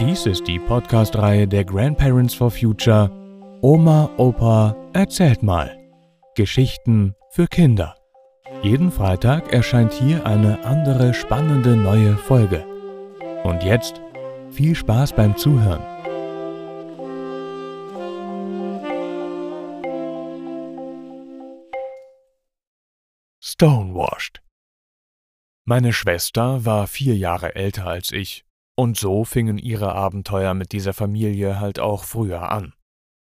[0.00, 3.10] Dies ist die Podcast-Reihe der Grandparents for Future
[3.62, 5.76] Oma, Opa, erzählt mal.
[6.36, 7.96] Geschichten für Kinder.
[8.62, 12.64] Jeden Freitag erscheint hier eine andere spannende neue Folge.
[13.42, 14.00] Und jetzt
[14.52, 15.82] viel Spaß beim Zuhören.
[23.40, 24.42] Stonewashed.
[25.64, 28.44] Meine Schwester war vier Jahre älter als ich,
[28.78, 32.74] und so fingen ihre Abenteuer mit dieser Familie halt auch früher an.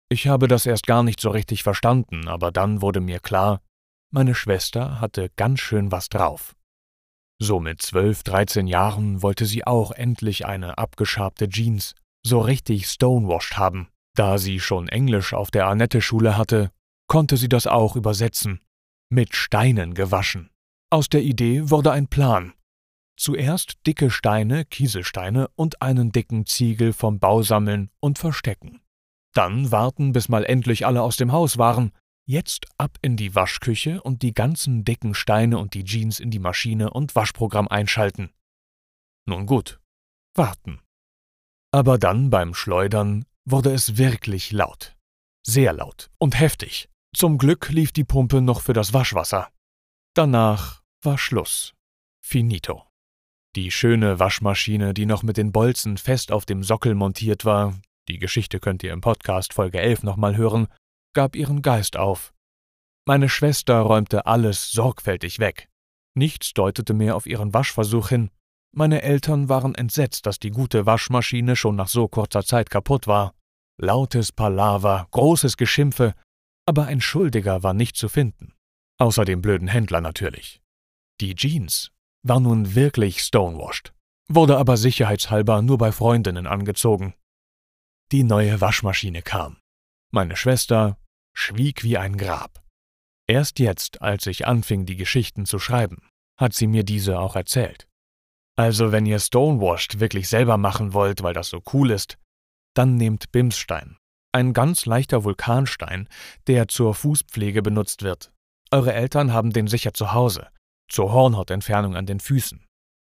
[0.10, 3.60] Ich habe das erst gar nicht so richtig verstanden, aber dann wurde mir klar,
[4.14, 6.56] meine Schwester hatte ganz schön was drauf.
[7.38, 13.58] So mit zwölf, dreizehn Jahren wollte sie auch endlich eine abgeschabte Jeans, so richtig stonewashed
[13.58, 13.90] haben.
[14.16, 16.72] Da sie schon Englisch auf der Annette-Schule hatte,
[17.08, 18.62] konnte sie das auch übersetzen.
[19.10, 20.50] Mit Steinen gewaschen.
[20.90, 22.54] Aus der Idee wurde ein Plan.
[23.22, 28.82] Zuerst dicke Steine, Kieselsteine und einen dicken Ziegel vom Bau sammeln und verstecken.
[29.36, 31.92] Dann warten, bis mal endlich alle aus dem Haus waren.
[32.26, 36.40] Jetzt ab in die Waschküche und die ganzen dicken Steine und die Jeans in die
[36.40, 38.32] Maschine und Waschprogramm einschalten.
[39.28, 39.80] Nun gut,
[40.34, 40.82] warten.
[41.72, 44.98] Aber dann beim Schleudern wurde es wirklich laut.
[45.46, 46.90] Sehr laut und heftig.
[47.16, 49.52] Zum Glück lief die Pumpe noch für das Waschwasser.
[50.16, 51.76] Danach war Schluss.
[52.20, 52.91] Finito.
[53.58, 57.74] Die schöne Waschmaschine, die noch mit den Bolzen fest auf dem Sockel montiert war,
[58.08, 60.68] die Geschichte könnt ihr im Podcast Folge 11 nochmal hören,
[61.14, 62.34] gab ihren Geist auf.
[63.06, 65.68] Meine Schwester räumte alles sorgfältig weg.
[66.16, 68.30] Nichts deutete mehr auf ihren Waschversuch hin.
[68.74, 73.34] Meine Eltern waren entsetzt, dass die gute Waschmaschine schon nach so kurzer Zeit kaputt war.
[73.78, 76.14] Lautes Palaver, großes Geschimpfe,
[76.66, 78.54] aber ein Schuldiger war nicht zu finden.
[78.98, 80.62] Außer dem blöden Händler natürlich.
[81.20, 81.92] Die Jeans
[82.24, 83.94] war nun wirklich stonewashed,
[84.28, 87.14] wurde aber sicherheitshalber nur bei Freundinnen angezogen.
[88.12, 89.58] Die neue Waschmaschine kam.
[90.12, 90.98] Meine Schwester
[91.34, 92.64] schwieg wie ein Grab.
[93.28, 97.88] Erst jetzt, als ich anfing, die Geschichten zu schreiben, hat sie mir diese auch erzählt.
[98.58, 102.18] Also, wenn ihr Stonewashed wirklich selber machen wollt, weil das so cool ist,
[102.76, 103.98] dann nehmt Bimsstein,
[104.34, 106.08] ein ganz leichter Vulkanstein,
[106.48, 108.32] der zur Fußpflege benutzt wird.
[108.72, 110.50] Eure Eltern haben den sicher zu Hause,
[110.92, 112.66] zur Hornhautentfernung an den Füßen.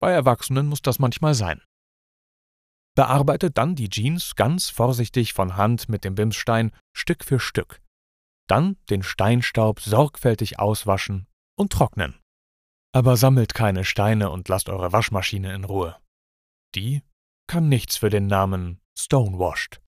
[0.01, 1.61] Bei Erwachsenen muss das manchmal sein.
[2.95, 7.81] Bearbeitet dann die Jeans ganz vorsichtig von Hand mit dem Bimsstein Stück für Stück.
[8.47, 11.27] Dann den Steinstaub sorgfältig auswaschen
[11.57, 12.19] und trocknen.
[12.93, 15.97] Aber sammelt keine Steine und lasst eure Waschmaschine in Ruhe.
[16.75, 17.01] Die
[17.47, 19.81] kann nichts für den Namen Stonewashed.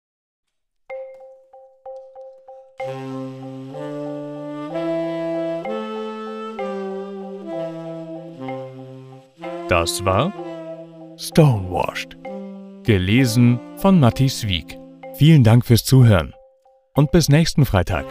[9.70, 10.32] Das war
[11.18, 12.18] Stonewashed.
[12.84, 14.78] Gelesen von Matti Wieg.
[15.16, 16.34] Vielen Dank fürs Zuhören
[16.94, 18.06] und bis nächsten Freitag.